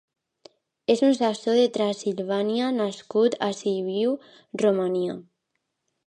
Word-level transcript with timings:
És 0.91 1.01
un 1.07 1.11
saxó 1.17 1.51
de 1.57 1.65
Transsilvània 1.75 2.69
nascut 2.77 3.37
a 3.49 3.49
Sibiu, 3.59 4.15
Romania. 4.63 5.19